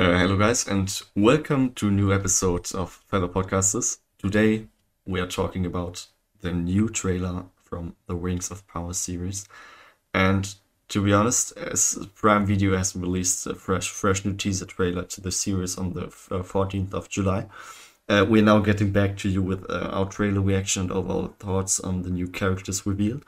Uh, 0.00 0.16
hello, 0.16 0.34
guys, 0.34 0.66
and 0.66 1.02
welcome 1.14 1.74
to 1.74 1.90
new 1.90 2.10
episode 2.10 2.74
of 2.74 3.04
Feather 3.08 3.28
Podcasters. 3.28 3.98
Today, 4.16 4.66
we 5.04 5.20
are 5.20 5.26
talking 5.26 5.66
about 5.66 6.06
the 6.40 6.54
new 6.54 6.88
trailer 6.88 7.44
from 7.62 7.94
the 8.06 8.14
Rings 8.14 8.50
of 8.50 8.66
Power 8.66 8.94
series. 8.94 9.46
And 10.14 10.54
to 10.88 11.04
be 11.04 11.12
honest, 11.12 11.54
as 11.58 11.98
Prime 12.14 12.46
Video 12.46 12.74
has 12.78 12.96
released 12.96 13.46
a 13.46 13.54
fresh, 13.54 13.90
fresh 13.90 14.24
new 14.24 14.32
teaser 14.32 14.64
trailer 14.64 15.02
to 15.02 15.20
the 15.20 15.30
series 15.30 15.76
on 15.76 15.92
the 15.92 16.04
uh, 16.04 16.42
14th 16.44 16.94
of 16.94 17.10
July, 17.10 17.48
uh, 18.08 18.24
we're 18.26 18.42
now 18.42 18.60
getting 18.60 18.92
back 18.92 19.18
to 19.18 19.28
you 19.28 19.42
with 19.42 19.68
uh, 19.68 19.90
our 19.92 20.06
trailer 20.06 20.40
reaction 20.40 20.84
and 20.84 20.92
overall 20.92 21.34
thoughts 21.38 21.78
on 21.78 22.04
the 22.04 22.10
new 22.10 22.26
characters 22.26 22.86
revealed. 22.86 23.22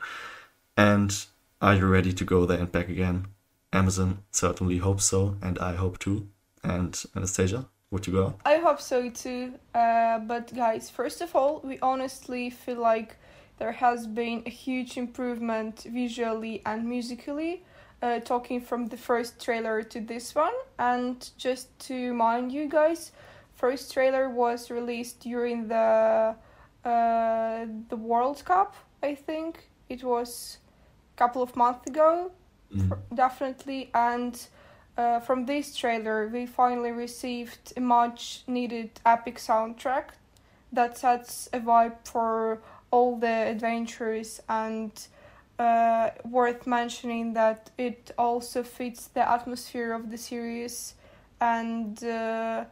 And 0.75 1.23
are 1.61 1.75
you 1.75 1.85
ready 1.85 2.13
to 2.13 2.25
go 2.25 2.47
there 2.47 2.57
and 2.57 2.71
back 2.71 2.89
again? 2.89 3.27
Amazon 3.71 4.23
certainly 4.31 4.79
hopes 4.79 5.03
so, 5.03 5.37
and 5.39 5.59
I 5.59 5.75
hope 5.75 5.99
too. 5.99 6.29
And 6.63 7.01
Anastasia, 7.15 7.65
would 7.91 8.07
you 8.07 8.13
go? 8.13 8.35
I 8.45 8.57
hope 8.57 8.81
so 8.81 9.09
too. 9.09 9.53
Uh, 9.75 10.19
but 10.19 10.53
guys, 10.55 10.89
first 10.89 11.21
of 11.21 11.35
all, 11.35 11.61
we 11.63 11.77
honestly 11.81 12.49
feel 12.49 12.79
like 12.79 13.17
there 13.59 13.73
has 13.73 14.07
been 14.07 14.43
a 14.45 14.49
huge 14.49 14.97
improvement 14.97 15.85
visually 15.89 16.61
and 16.65 16.85
musically. 16.85 17.63
Uh, 18.01 18.19
talking 18.19 18.59
from 18.59 18.87
the 18.87 18.97
first 18.97 19.41
trailer 19.41 19.81
to 19.81 20.01
this 20.01 20.35
one, 20.35 20.51
and 20.77 21.29
just 21.37 21.67
to 21.79 22.09
remind 22.09 22.51
you 22.51 22.67
guys, 22.67 23.13
first 23.55 23.93
trailer 23.93 24.29
was 24.29 24.69
released 24.69 25.21
during 25.21 25.69
the 25.69 26.35
uh, 26.83 27.65
the 27.87 27.95
World 27.95 28.43
Cup. 28.43 28.75
I 29.01 29.15
think 29.15 29.69
it 29.87 30.03
was 30.03 30.57
a 31.15 31.17
couple 31.17 31.41
of 31.41 31.55
months 31.55 31.87
ago, 31.87 32.31
Mm. 32.75 32.91
definitely, 33.15 33.89
and 33.93 34.35
uh, 34.97 35.19
from 35.19 35.45
this 35.45 35.75
trailer, 35.75 36.27
we 36.27 36.45
finally 36.45 36.91
received 36.91 37.73
a 37.75 37.81
much 37.81 38.43
needed 38.47 38.91
epic 39.05 39.37
soundtrack 39.37 40.09
that 40.71 40.97
sets 40.97 41.49
a 41.53 41.59
vibe 41.59 41.95
for 42.03 42.59
all 42.91 43.17
the 43.17 43.27
adventures 43.27 44.41
and 44.49 45.07
uh, 45.59 46.09
worth 46.25 46.67
mentioning 46.67 47.33
that 47.33 47.69
it 47.77 48.11
also 48.17 48.63
fits 48.63 49.07
the 49.07 49.27
atmosphere 49.27 49.93
of 49.93 50.11
the 50.11 50.17
series. 50.17 50.95
And 51.41 52.03
uh, 52.03 52.65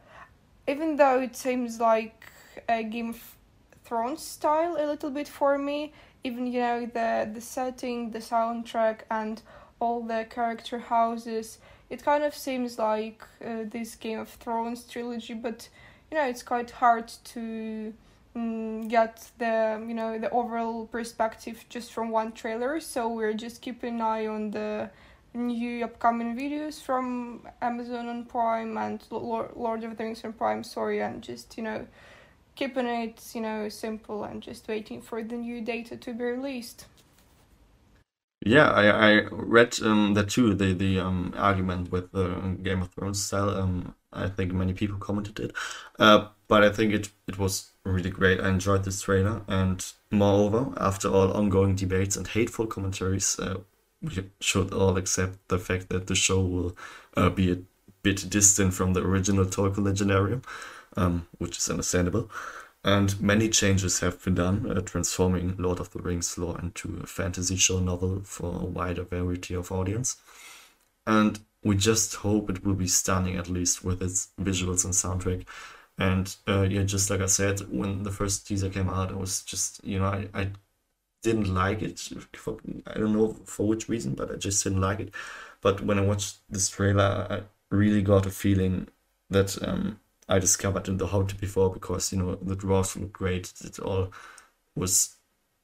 even 0.68 0.96
though 0.96 1.20
it 1.20 1.36
seems 1.36 1.80
like 1.80 2.26
a 2.68 2.82
game 2.82 3.10
of 3.10 3.36
thrones 3.84 4.22
style 4.22 4.76
a 4.78 4.86
little 4.86 5.10
bit 5.10 5.28
for 5.28 5.58
me 5.58 5.92
even 6.24 6.46
you 6.46 6.60
know 6.60 6.86
the 6.86 7.28
the 7.34 7.40
setting 7.40 8.10
the 8.12 8.18
soundtrack 8.18 9.00
and 9.10 9.42
all 9.80 10.02
the 10.02 10.24
character 10.30 10.78
houses 10.78 11.58
it 11.92 12.02
kind 12.02 12.24
of 12.24 12.34
seems 12.34 12.78
like 12.78 13.22
uh, 13.44 13.64
this 13.68 13.94
Game 13.96 14.18
of 14.18 14.30
Thrones 14.30 14.84
trilogy, 14.84 15.34
but 15.34 15.68
you 16.10 16.16
know 16.16 16.24
it's 16.24 16.42
quite 16.42 16.70
hard 16.70 17.08
to 17.24 17.92
mm, 18.34 18.88
get 18.88 19.30
the 19.36 19.84
you 19.86 19.92
know 19.92 20.18
the 20.18 20.30
overall 20.30 20.86
perspective 20.86 21.66
just 21.68 21.92
from 21.92 22.08
one 22.08 22.32
trailer. 22.32 22.80
So 22.80 23.08
we're 23.08 23.34
just 23.34 23.60
keeping 23.60 23.96
an 23.96 24.00
eye 24.00 24.26
on 24.26 24.52
the 24.52 24.88
new 25.34 25.84
upcoming 25.84 26.34
videos 26.34 26.80
from 26.80 27.46
Amazon 27.60 28.08
on 28.08 28.24
Prime 28.24 28.78
and 28.78 29.04
Lord 29.10 29.50
Lord 29.54 29.84
of 29.84 29.98
the 29.98 30.04
Rings 30.04 30.24
on 30.24 30.32
Prime. 30.32 30.64
Sorry, 30.64 31.02
and 31.02 31.20
just 31.20 31.58
you 31.58 31.62
know 31.62 31.86
keeping 32.54 32.86
it 32.86 33.20
you 33.34 33.42
know 33.42 33.68
simple 33.68 34.24
and 34.24 34.42
just 34.42 34.66
waiting 34.66 35.02
for 35.02 35.22
the 35.22 35.36
new 35.36 35.60
data 35.60 35.98
to 35.98 36.14
be 36.14 36.24
released. 36.24 36.86
Yeah, 38.44 38.70
I, 38.70 38.86
I 38.88 39.20
read 39.30 39.78
um, 39.82 40.14
that 40.14 40.30
too. 40.30 40.54
The 40.54 40.72
the 40.72 40.98
um, 40.98 41.32
argument 41.36 41.92
with 41.92 42.10
the 42.12 42.56
Game 42.62 42.82
of 42.82 42.90
Thrones 42.90 43.22
style. 43.22 43.50
Um, 43.50 43.94
I 44.12 44.28
think 44.28 44.52
many 44.52 44.72
people 44.72 44.98
commented 44.98 45.38
it, 45.38 45.52
uh, 45.98 46.28
but 46.48 46.64
I 46.64 46.70
think 46.70 46.92
it 46.92 47.10
it 47.28 47.38
was 47.38 47.70
really 47.84 48.10
great. 48.10 48.40
I 48.40 48.48
enjoyed 48.48 48.84
this 48.84 49.02
trailer, 49.02 49.42
and 49.46 49.84
moreover, 50.10 50.72
after 50.76 51.08
all 51.08 51.32
ongoing 51.32 51.76
debates 51.76 52.16
and 52.16 52.26
hateful 52.26 52.66
commentaries, 52.66 53.38
uh, 53.38 53.58
we 54.02 54.28
should 54.40 54.72
all 54.72 54.96
accept 54.96 55.38
the 55.48 55.58
fact 55.58 55.88
that 55.90 56.08
the 56.08 56.16
show 56.16 56.40
will 56.40 56.76
uh, 57.16 57.30
be 57.30 57.52
a 57.52 57.58
bit 58.02 58.28
distant 58.28 58.74
from 58.74 58.92
the 58.92 59.02
original 59.02 59.44
Tolkien 59.44 59.84
Legendarium, 59.84 60.44
um, 60.96 61.28
which 61.38 61.58
is 61.58 61.70
understandable. 61.70 62.28
And 62.84 63.20
many 63.20 63.48
changes 63.48 64.00
have 64.00 64.22
been 64.24 64.34
done, 64.34 64.68
uh, 64.70 64.80
transforming 64.80 65.54
Lord 65.56 65.78
of 65.78 65.90
the 65.90 66.00
Rings 66.00 66.36
lore 66.36 66.58
into 66.60 67.00
a 67.02 67.06
fantasy 67.06 67.56
show 67.56 67.78
novel 67.78 68.22
for 68.24 68.60
a 68.60 68.64
wider 68.64 69.04
variety 69.04 69.54
of 69.54 69.70
audience. 69.70 70.16
And 71.06 71.38
we 71.62 71.76
just 71.76 72.16
hope 72.16 72.50
it 72.50 72.64
will 72.64 72.74
be 72.74 72.88
stunning, 72.88 73.36
at 73.36 73.48
least 73.48 73.84
with 73.84 74.02
its 74.02 74.30
visuals 74.40 74.84
and 74.84 74.92
soundtrack. 74.92 75.46
And 75.96 76.34
uh, 76.48 76.62
yeah, 76.62 76.82
just 76.82 77.08
like 77.08 77.20
I 77.20 77.26
said, 77.26 77.60
when 77.70 78.02
the 78.02 78.10
first 78.10 78.46
teaser 78.46 78.68
came 78.68 78.88
out, 78.88 79.12
I 79.12 79.16
was 79.16 79.42
just, 79.42 79.84
you 79.84 80.00
know, 80.00 80.06
I, 80.06 80.28
I 80.34 80.50
didn't 81.22 81.54
like 81.54 81.82
it. 81.82 82.00
For, 82.32 82.58
I 82.86 82.98
don't 82.98 83.12
know 83.12 83.36
for 83.44 83.68
which 83.68 83.88
reason, 83.88 84.14
but 84.14 84.32
I 84.32 84.36
just 84.36 84.64
didn't 84.64 84.80
like 84.80 84.98
it. 84.98 85.14
But 85.60 85.82
when 85.82 85.98
I 85.98 86.02
watched 86.02 86.38
this 86.50 86.68
trailer, 86.68 87.26
I 87.30 87.42
really 87.70 88.02
got 88.02 88.26
a 88.26 88.30
feeling 88.30 88.88
that 89.30 89.56
um, 89.62 90.00
I 90.28 90.38
discovered 90.38 90.88
in 90.88 90.98
The 90.98 91.08
Hobbit 91.08 91.40
before 91.40 91.70
because 91.72 92.12
you 92.12 92.18
know 92.18 92.34
the 92.36 92.56
dwarves 92.56 92.98
look 92.98 93.12
great. 93.12 93.52
It 93.64 93.78
all 93.78 94.12
was 94.74 95.16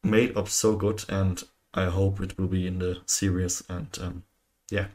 made 0.03 0.37
up 0.37 0.49
so 0.49 0.77
good, 0.77 1.05
and 1.09 1.43
I 1.75 1.87
hope 1.87 2.21
it 2.21 2.39
will 2.39 2.49
be 2.49 2.67
in 2.67 2.79
the 2.79 2.99
series. 3.07 3.63
And 3.69 3.89
um, 4.01 4.25
yeah, 4.71 4.87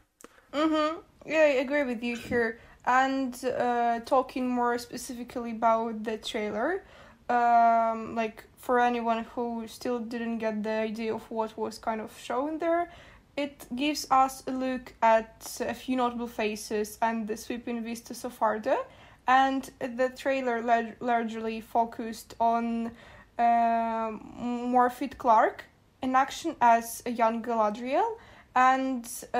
Mm-hmm. 0.54 0.98
Yeah, 1.26 1.40
I 1.40 1.60
agree 1.60 1.82
with 1.82 2.02
you 2.02 2.16
here. 2.16 2.60
And 2.86 3.34
uh, 3.44 4.00
talking 4.00 4.48
more 4.48 4.78
specifically 4.78 5.50
about 5.50 6.04
the 6.04 6.18
trailer, 6.18 6.84
um, 7.28 8.14
like 8.14 8.44
for 8.58 8.78
anyone 8.78 9.24
who 9.34 9.66
still 9.66 9.98
didn't 9.98 10.38
get 10.38 10.62
the 10.62 10.70
idea 10.70 11.14
of 11.14 11.28
what 11.30 11.56
was 11.58 11.78
kind 11.78 12.00
of 12.00 12.16
shown 12.22 12.58
there, 12.58 12.92
it 13.36 13.66
gives 13.74 14.06
us 14.10 14.44
a 14.46 14.52
look 14.52 14.94
at 15.02 15.60
a 15.60 15.74
few 15.74 15.96
notable 15.96 16.28
faces 16.28 16.98
and 17.02 17.26
the 17.26 17.36
sweeping 17.36 17.82
vistas 17.82 18.24
of 18.24 18.40
Arda. 18.40 18.78
And 19.26 19.70
the 19.78 20.12
trailer 20.14 20.60
lar- 20.62 20.96
largely 21.00 21.60
focused 21.60 22.34
on 22.38 22.92
Morfydd 23.38 25.18
Clark 25.18 25.64
in 26.02 26.14
action 26.14 26.56
as 26.60 27.02
a 27.06 27.10
young 27.10 27.42
Galadriel 27.42 28.18
and 28.54 29.08
uh, 29.32 29.36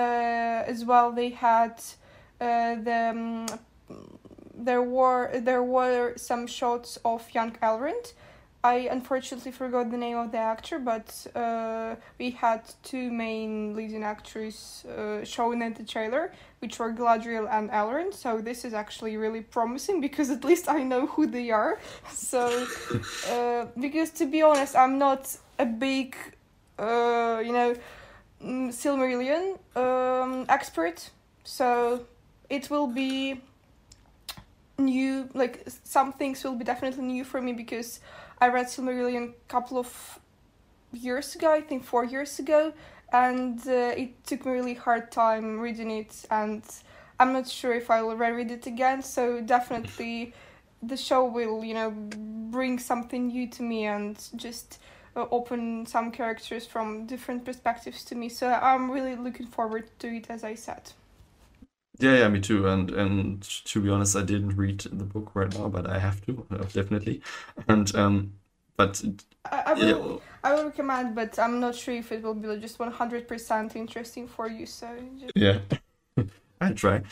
as 0.66 0.84
well 0.84 1.12
they 1.12 1.30
had 1.30 1.80
uh, 2.40 2.74
the 2.76 3.10
um, 3.10 3.46
there 4.56 4.82
were 4.82 5.30
there 5.40 5.62
were 5.62 6.14
some 6.16 6.46
shots 6.46 6.98
of 7.04 7.32
young 7.32 7.52
Elrond. 7.62 8.12
I 8.64 8.88
unfortunately 8.90 9.52
forgot 9.52 9.90
the 9.90 9.98
name 9.98 10.16
of 10.16 10.32
the 10.32 10.38
actor, 10.38 10.78
but 10.78 11.26
uh, 11.34 11.96
we 12.18 12.30
had 12.30 12.62
two 12.82 13.12
main 13.12 13.76
leading 13.76 14.02
actors 14.02 14.86
uh, 14.86 15.22
shown 15.22 15.60
in 15.60 15.74
the 15.74 15.84
trailer, 15.84 16.32
which 16.60 16.78
were 16.78 16.90
Galadriel 16.90 17.46
and 17.50 17.68
Elrond. 17.70 18.14
So 18.14 18.40
this 18.40 18.64
is 18.64 18.72
actually 18.72 19.18
really 19.18 19.42
promising 19.42 20.00
because 20.00 20.30
at 20.30 20.44
least 20.44 20.66
I 20.66 20.82
know 20.82 21.06
who 21.06 21.26
they 21.26 21.50
are. 21.50 21.78
So 22.10 22.66
uh, 23.30 23.66
because 23.78 24.10
to 24.12 24.24
be 24.24 24.40
honest, 24.40 24.74
I'm 24.74 24.96
not 24.98 25.36
a 25.58 25.66
big, 25.66 26.16
uh, 26.78 27.42
you 27.44 27.52
know, 27.52 27.76
mm, 28.42 28.68
Silmarillion 28.72 29.58
um, 29.76 30.46
expert, 30.48 31.10
so 31.44 32.06
it 32.48 32.70
will 32.70 32.86
be 32.86 33.42
new. 34.78 35.28
Like 35.34 35.66
some 35.84 36.14
things 36.14 36.42
will 36.42 36.56
be 36.56 36.64
definitely 36.64 37.04
new 37.04 37.24
for 37.24 37.42
me 37.42 37.52
because 37.52 38.00
I 38.40 38.48
read 38.48 38.66
Silmarillion 38.66 39.30
a 39.30 39.48
couple 39.48 39.78
of 39.78 40.18
years 40.92 41.34
ago, 41.34 41.52
I 41.52 41.60
think 41.60 41.84
four 41.84 42.04
years 42.04 42.38
ago, 42.38 42.72
and 43.12 43.58
uh, 43.66 43.94
it 43.96 44.24
took 44.26 44.44
me 44.46 44.52
really 44.52 44.74
hard 44.74 45.10
time 45.10 45.60
reading 45.60 45.90
it, 45.90 46.24
and 46.30 46.62
I'm 47.18 47.32
not 47.32 47.48
sure 47.48 47.72
if 47.72 47.90
I 47.90 48.02
will 48.02 48.16
reread 48.16 48.50
it 48.50 48.66
again. 48.66 49.02
So 49.02 49.40
definitely, 49.40 50.34
the 50.82 50.96
show 50.96 51.24
will 51.24 51.64
you 51.64 51.74
know 51.74 51.90
bring 51.90 52.78
something 52.78 53.28
new 53.28 53.46
to 53.48 53.62
me 53.62 53.86
and 53.86 54.16
just 54.36 54.78
uh, 55.16 55.26
open 55.30 55.86
some 55.86 56.10
characters 56.10 56.66
from 56.66 57.06
different 57.06 57.44
perspectives 57.44 58.04
to 58.04 58.14
me. 58.14 58.28
So 58.28 58.50
I'm 58.50 58.90
really 58.90 59.16
looking 59.16 59.46
forward 59.46 59.88
to 60.00 60.08
it, 60.08 60.26
as 60.28 60.44
I 60.44 60.54
said. 60.54 60.92
Yeah, 61.98 62.18
yeah, 62.18 62.28
me 62.28 62.40
too. 62.40 62.66
And 62.66 62.90
and 62.90 63.42
to 63.42 63.80
be 63.80 63.90
honest, 63.90 64.16
I 64.16 64.22
didn't 64.22 64.56
read 64.56 64.80
the 64.80 65.04
book 65.04 65.30
right 65.34 65.52
now, 65.54 65.68
but 65.68 65.88
I 65.88 65.98
have 65.98 66.24
to 66.26 66.46
uh, 66.50 66.64
definitely. 66.72 67.22
And 67.68 67.94
um, 67.94 68.32
but 68.76 69.02
I, 69.50 69.62
I 69.66 69.72
will. 69.74 70.12
yeah, 70.12 70.18
I 70.42 70.54
will 70.54 70.64
recommend, 70.64 71.14
but 71.14 71.38
I'm 71.38 71.60
not 71.60 71.74
sure 71.74 71.94
if 71.94 72.10
it 72.10 72.22
will 72.22 72.34
be 72.34 72.56
just 72.60 72.78
100% 72.78 73.76
interesting 73.76 74.26
for 74.26 74.48
you. 74.48 74.66
So 74.66 74.88
just... 75.20 75.32
Yeah, 75.36 75.60
I 76.60 76.72
try. 76.72 77.02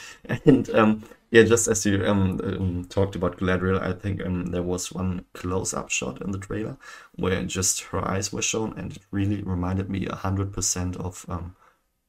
And 0.47 0.69
um, 0.71 1.05
yeah, 1.31 1.45
just 1.45 1.69
as 1.69 1.87
you 1.87 2.05
um, 2.05 2.41
um 2.43 2.85
talked 2.89 3.15
about 3.15 3.39
Galadriel, 3.39 3.81
I 3.81 3.93
think 3.93 4.25
um 4.25 4.47
there 4.47 4.63
was 4.63 4.93
one 4.93 5.25
close-up 5.35 5.91
shot 5.91 6.21
in 6.21 6.33
the 6.33 6.39
trailer 6.39 6.77
where 7.15 7.45
just 7.45 7.83
her 7.93 8.07
eyes 8.07 8.33
were 8.33 8.43
shown, 8.43 8.75
and 8.77 8.97
it 8.97 9.03
really 9.13 9.43
reminded 9.43 9.89
me 9.89 10.07
a 10.07 10.17
hundred 10.17 10.53
percent 10.53 10.97
of 10.97 11.25
um 11.29 11.55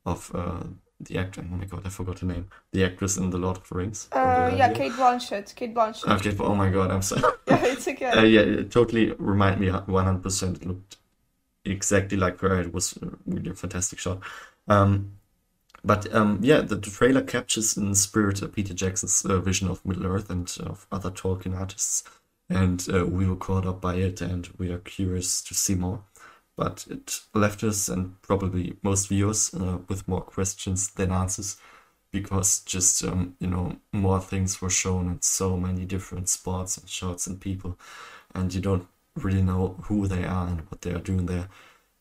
of 0.05 0.31
uh 0.33 0.63
the 1.05 1.17
actor. 1.17 1.45
Oh 1.49 1.55
my 1.55 1.65
god, 1.65 1.81
I 1.85 1.89
forgot 1.89 2.19
her 2.19 2.27
name. 2.27 2.47
The 2.71 2.85
actress 2.85 3.17
in 3.17 3.29
The 3.29 3.37
Lord 3.37 3.57
of 3.57 3.67
the 3.67 3.75
Rings. 3.75 4.07
Uh, 4.11 4.49
the 4.49 4.57
yeah. 4.57 4.73
Cate 4.73 4.93
Blanchett. 4.93 5.55
Cate 5.55 5.73
Blanchett. 5.73 6.15
Okay, 6.17 6.31
but 6.31 6.45
oh 6.45 6.55
my 6.55 6.69
god, 6.69 6.91
I'm 6.91 7.01
sorry. 7.01 7.21
yeah, 7.47 7.65
it's 7.65 7.87
okay. 7.93 8.05
Uh, 8.05 8.23
yeah, 8.23 8.41
it 8.41 8.71
totally 8.71 9.11
remind 9.17 9.59
me 9.59 9.67
100%. 9.67 10.55
It 10.55 10.65
looked 10.65 10.97
exactly 11.65 12.17
like 12.17 12.39
her. 12.39 12.61
It 12.61 12.73
was 12.73 12.97
really 13.25 13.51
a 13.51 13.55
fantastic 13.55 13.99
shot. 13.99 14.19
Um, 14.67 15.13
but 15.83 16.13
um, 16.13 16.39
yeah, 16.41 16.61
the, 16.61 16.75
the 16.75 16.89
trailer 16.89 17.21
captures 17.21 17.75
in 17.75 17.93
spirit 17.95 18.41
uh, 18.41 18.47
Peter 18.47 18.73
Jackson's 18.73 19.25
uh, 19.25 19.39
vision 19.39 19.67
of 19.67 19.85
Middle 19.85 20.07
Earth 20.07 20.29
and 20.29 20.55
of 20.61 20.87
other 20.91 21.11
Tolkien 21.11 21.57
artists, 21.57 22.03
and 22.49 22.87
uh, 22.93 23.05
we 23.05 23.27
were 23.27 23.35
caught 23.35 23.65
up 23.65 23.81
by 23.81 23.95
it, 23.95 24.21
and 24.21 24.47
we 24.57 24.71
are 24.71 24.77
curious 24.79 25.41
to 25.41 25.53
see 25.53 25.75
more. 25.75 26.03
But 26.55 26.85
it 26.89 27.19
left 27.33 27.63
us 27.63 27.89
and 27.89 28.21
probably 28.21 28.75
most 28.83 29.07
viewers 29.09 29.53
uh, 29.53 29.79
with 29.87 30.07
more 30.07 30.21
questions 30.21 30.91
than 30.91 31.11
answers, 31.11 31.57
because 32.11 32.59
just 32.59 33.03
um, 33.03 33.35
you 33.39 33.47
know 33.47 33.77
more 33.91 34.21
things 34.21 34.61
were 34.61 34.69
shown 34.69 35.07
and 35.07 35.23
so 35.23 35.57
many 35.57 35.85
different 35.85 36.29
spots 36.29 36.77
and 36.77 36.87
shots 36.87 37.27
and 37.27 37.41
people, 37.41 37.77
and 38.35 38.53
you 38.53 38.61
don't 38.61 38.87
really 39.15 39.41
know 39.41 39.75
who 39.83 40.07
they 40.07 40.23
are 40.23 40.47
and 40.47 40.61
what 40.69 40.81
they 40.81 40.91
are 40.91 40.99
doing 40.99 41.25
there. 41.25 41.49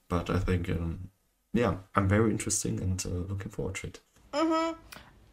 But 0.08 0.28
I 0.28 0.38
think 0.38 0.68
um, 0.68 1.10
yeah, 1.54 1.76
I'm 1.94 2.08
very 2.08 2.30
interesting 2.30 2.80
and 2.80 3.04
uh, 3.06 3.32
looking 3.32 3.50
forward 3.50 3.76
to 3.76 3.86
it. 3.88 4.00
Mm-hmm. 4.32 4.78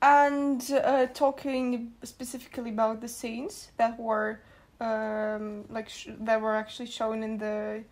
And 0.02 0.72
uh, 0.72 1.08
talking 1.08 1.92
specifically 2.04 2.70
about 2.70 3.02
the 3.02 3.08
scenes 3.08 3.72
that 3.78 4.00
were 4.00 4.40
um, 4.80 5.66
like 5.70 5.90
sh- 5.90 6.10
that 6.22 6.40
were 6.40 6.56
actually 6.56 6.86
shown 6.86 7.22
in 7.24 7.38
the 7.38 7.84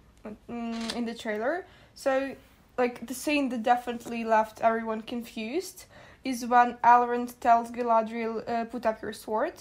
in 0.47 1.06
the 1.06 1.13
trailer. 1.13 1.65
So 1.95 2.35
like 2.77 3.07
the 3.07 3.13
scene 3.13 3.50
that 3.50 3.63
definitely 3.63 4.24
left 4.24 4.62
everyone 4.62 5.01
confused 5.01 5.85
is 6.24 6.45
when 6.45 6.75
Elrond 6.83 7.39
tells 7.39 7.71
Galadriel, 7.71 8.47
uh, 8.47 8.65
"Put 8.65 8.85
up 8.85 9.01
your 9.01 9.13
sword." 9.13 9.53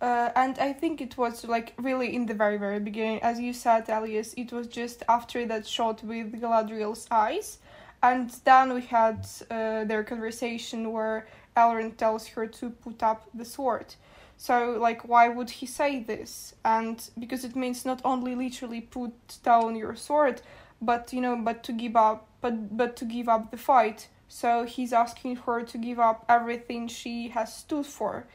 Uh, 0.00 0.30
and 0.34 0.58
I 0.58 0.72
think 0.72 1.00
it 1.00 1.16
was 1.16 1.44
like 1.44 1.74
really 1.78 2.14
in 2.14 2.26
the 2.26 2.34
very 2.34 2.58
very 2.58 2.80
beginning, 2.80 3.22
as 3.22 3.38
you 3.38 3.52
said, 3.52 3.88
Elias. 3.88 4.34
It 4.34 4.52
was 4.52 4.66
just 4.66 5.02
after 5.08 5.46
that 5.46 5.66
shot 5.66 6.02
with 6.02 6.32
Galadriel's 6.40 7.06
eyes, 7.10 7.58
and 8.02 8.30
then 8.44 8.74
we 8.74 8.82
had 8.82 9.26
uh, 9.50 9.84
their 9.84 10.02
conversation 10.02 10.92
where 10.92 11.26
Elrond 11.56 11.96
tells 11.96 12.26
her 12.28 12.46
to 12.46 12.70
put 12.70 13.02
up 13.02 13.28
the 13.34 13.44
sword. 13.44 13.94
So, 14.36 14.76
like, 14.80 15.08
why 15.08 15.28
would 15.28 15.50
he 15.50 15.66
say 15.66 16.02
this? 16.02 16.54
And 16.64 17.08
because 17.18 17.44
it 17.44 17.54
means 17.54 17.84
not 17.84 18.00
only 18.04 18.34
literally 18.34 18.80
put 18.80 19.12
down 19.44 19.76
your 19.76 19.94
sword, 19.94 20.42
but 20.80 21.12
you 21.12 21.20
know, 21.20 21.36
but 21.36 21.62
to 21.64 21.72
give 21.72 21.96
up, 21.96 22.26
but 22.40 22.76
but 22.76 22.96
to 22.96 23.04
give 23.04 23.28
up 23.28 23.50
the 23.50 23.56
fight. 23.56 24.08
So 24.28 24.64
he's 24.64 24.92
asking 24.92 25.36
her 25.36 25.62
to 25.62 25.78
give 25.78 26.00
up 26.00 26.24
everything 26.28 26.88
she 26.88 27.28
has 27.28 27.54
stood 27.54 27.86
for, 27.86 28.26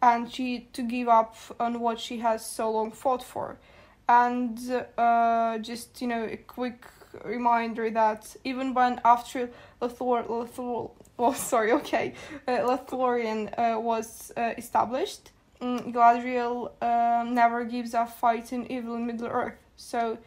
and 0.00 0.32
she 0.32 0.68
to 0.72 0.82
give 0.82 1.08
up 1.08 1.34
on 1.58 1.80
what 1.80 1.98
she 1.98 2.18
has 2.18 2.44
so 2.44 2.70
long 2.70 2.92
fought 2.92 3.22
for. 3.22 3.58
And 4.08 4.58
uh, 4.96 5.58
just 5.58 6.00
you 6.00 6.06
know, 6.06 6.24
a 6.24 6.36
quick 6.36 6.86
reminder 7.24 7.90
that 7.90 8.36
even 8.44 8.74
when 8.74 9.00
after 9.04 9.50
Lothor, 9.80 10.26
Lothor 10.28 10.90
oh 11.18 11.32
sorry, 11.32 11.72
okay, 11.80 12.14
uh, 12.46 12.58
Lothlorien 12.58 13.52
uh, 13.58 13.80
was 13.80 14.32
uh, 14.36 14.52
established, 14.56 15.30
um, 15.60 15.92
Galadriel 15.92 16.70
um, 16.82 17.34
never 17.34 17.64
gives 17.64 17.94
up 17.94 18.10
fighting 18.10 18.66
evil 18.70 18.94
in 18.94 19.06
Middle 19.06 19.28
Earth. 19.28 19.58
So, 19.76 20.18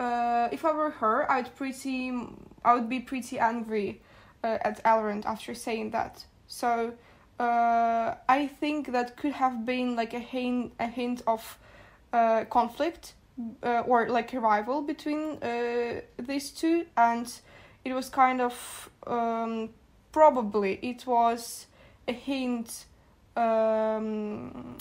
uh, 0.00 0.48
if 0.52 0.64
I 0.64 0.72
were 0.72 0.90
her, 0.90 1.30
I'd 1.30 1.54
pretty, 1.56 2.12
I 2.64 2.74
would 2.74 2.88
be 2.88 3.00
pretty 3.00 3.38
angry 3.38 4.00
uh, 4.42 4.58
at 4.62 4.82
Elrond 4.84 5.24
after 5.26 5.54
saying 5.54 5.90
that. 5.90 6.24
So, 6.46 6.94
uh, 7.38 8.14
I 8.28 8.46
think 8.46 8.92
that 8.92 9.16
could 9.16 9.32
have 9.32 9.66
been 9.66 9.96
like 9.96 10.14
a 10.14 10.20
hint, 10.20 10.72
a 10.78 10.86
hint 10.86 11.22
of 11.26 11.58
uh, 12.12 12.44
conflict 12.44 13.14
uh, 13.62 13.82
or 13.86 14.08
like 14.08 14.32
a 14.32 14.40
rival 14.40 14.82
between 14.82 15.42
uh, 15.42 16.00
these 16.18 16.50
two, 16.50 16.86
and 16.96 17.32
it 17.84 17.92
was 17.92 18.08
kind 18.08 18.40
of 18.40 18.90
um, 19.06 19.70
probably 20.12 20.78
it 20.82 21.06
was 21.06 21.66
a 22.06 22.12
hint 22.12 22.84
um, 23.36 24.76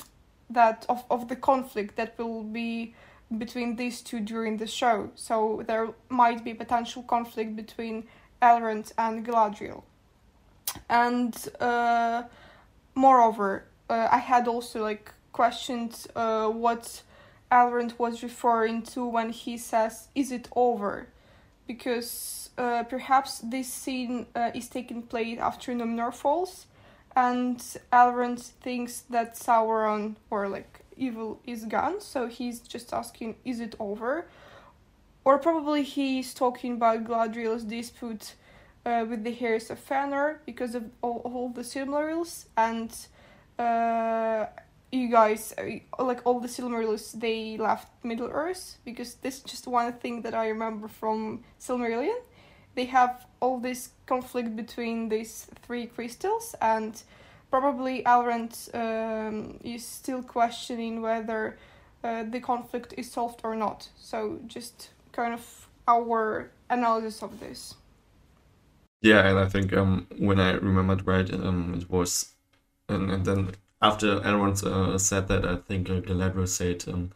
that 0.50 0.85
of, 0.89 1.03
of 1.09 1.27
the 1.27 1.35
conflict 1.35 1.95
that 1.95 2.17
will 2.17 2.44
be 2.44 2.94
between 3.38 3.75
these 3.75 4.01
two 4.01 4.19
during 4.19 4.57
the 4.57 4.67
show. 4.67 5.09
So 5.15 5.63
there 5.65 5.89
might 6.09 6.44
be 6.44 6.53
potential 6.53 7.03
conflict 7.03 7.55
between 7.55 8.05
Elrond 8.41 8.91
and 8.97 9.25
Galadriel. 9.25 9.83
And 10.89 11.35
uh, 11.59 12.23
moreover, 12.95 13.65
uh, 13.89 14.07
I 14.11 14.17
had 14.17 14.47
also 14.47 14.81
like 14.81 15.11
questioned 15.31 16.07
uh, 16.15 16.50
what 16.50 17.01
Elrond 17.51 17.97
was 18.00 18.23
referring 18.23 18.83
to 18.83 19.05
when 19.05 19.29
he 19.29 19.57
says, 19.57 20.07
"Is 20.15 20.31
it 20.31 20.47
over?" 20.55 21.07
Because 21.67 22.50
uh, 22.57 22.83
perhaps 22.83 23.39
this 23.39 23.71
scene 23.71 24.25
uh, 24.35 24.51
is 24.53 24.67
taking 24.67 25.03
place 25.03 25.39
after 25.39 25.73
Numenor 25.73 26.13
falls, 26.13 26.65
and 27.15 27.57
Elrond 27.92 28.39
thinks 28.39 29.01
that 29.10 29.36
Sauron 29.36 30.15
or 30.30 30.48
like 30.48 30.80
evil 30.98 31.39
is 31.45 31.65
gone, 31.65 32.01
so 32.01 32.27
he's 32.27 32.60
just 32.60 32.94
asking, 32.94 33.36
"Is 33.45 33.60
it 33.60 33.75
over?" 33.80 34.27
Or 35.25 35.38
probably 35.38 35.83
he's 35.83 36.33
talking 36.33 36.74
about 36.74 37.06
Galadriel's 37.06 37.63
dispute 37.63 38.36
uh, 38.86 39.06
with 39.07 39.24
the 39.24 39.36
heirs 39.39 39.69
of 39.69 39.80
Fëanor 39.80 40.39
because 40.45 40.75
of 40.75 40.83
all, 41.01 41.21
all 41.24 41.50
the 41.50 41.62
Silmarils 41.62 42.45
and 42.57 42.92
uh, 43.57 44.48
you 44.92 45.10
guys 45.10 45.54
uh, 45.57 46.04
like 46.04 46.21
all 46.25 46.39
the 46.39 46.48
Silmarils 46.48 47.19
they 47.19 47.57
left 47.57 47.88
Middle 48.04 48.30
Earth 48.31 48.77
because 48.83 49.15
this 49.15 49.38
is 49.38 49.44
just 49.44 49.68
one 49.68 49.94
thing 49.94 50.21
that 50.24 50.33
I 50.33 50.50
remember 50.50 50.88
from 50.88 51.44
Silmarillion. 51.60 52.19
They 52.75 52.86
have 52.86 53.25
all 53.40 53.60
this 53.60 53.90
conflict 54.06 54.56
between 54.56 55.10
these 55.10 55.48
three 55.64 55.88
crystals 55.88 56.56
and 56.62 57.02
probably 57.52 58.04
Elrond 58.04 58.54
um, 58.74 59.60
is 59.64 59.86
still 59.86 60.24
questioning 60.24 61.02
whether 61.02 61.58
uh, 62.04 62.24
the 62.24 62.40
conflict 62.40 62.94
is 62.98 63.12
solved 63.12 63.42
or 63.44 63.56
not. 63.56 63.90
So 63.96 64.40
just 64.48 64.90
kind 65.12 65.34
of 65.34 65.68
our 65.88 66.50
analysis 66.70 67.22
of 67.22 67.40
this. 67.40 67.75
Yeah, 69.02 69.28
and 69.28 69.38
I 69.38 69.48
think 69.50 69.74
um, 69.74 70.08
when 70.18 70.40
I 70.40 70.54
remembered 70.54 71.06
right, 71.06 71.31
um, 71.34 71.75
it 71.78 71.90
was, 71.90 72.31
and, 72.88 73.12
and 73.12 73.25
then 73.25 73.52
after 73.81 74.22
Elrond 74.22 74.64
uh, 74.64 74.98
said 74.98 75.28
that, 75.28 75.46
I 75.46 75.58
think 75.58 75.90
uh, 75.90 76.00
Galadriel 76.00 76.48
said 76.48 76.86
um, 76.88 77.12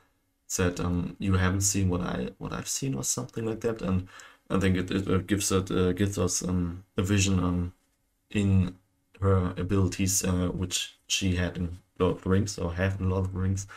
said 0.47 0.79
um, 0.79 1.15
you 1.17 1.33
haven't 1.33 1.61
seen 1.61 1.89
what 1.89 2.01
I 2.01 2.29
what 2.37 2.53
I've 2.53 2.67
seen 2.67 2.93
or 2.93 3.03
something 3.03 3.45
like 3.45 3.61
that, 3.61 3.81
and 3.81 4.07
I 4.49 4.59
think 4.59 4.77
it, 4.77 4.91
it, 4.91 5.27
gives 5.27 5.51
it 5.51 5.69
uh, 5.71 5.91
gives 5.91 6.17
us 6.17 6.43
um, 6.43 6.83
a 6.97 7.01
vision 7.01 7.39
um, 7.39 7.73
in 8.29 8.75
her 9.19 9.53
abilities 9.57 10.23
uh, 10.23 10.49
which 10.49 10.97
she 11.07 11.35
had 11.35 11.57
in 11.57 11.79
Lord 11.99 12.17
of 12.17 12.23
the 12.23 12.29
Rings 12.29 12.57
or 12.57 12.73
have 12.73 12.99
in 12.99 13.09
Lord 13.09 13.25
of 13.25 13.33
the 13.33 13.39
Rings, 13.39 13.67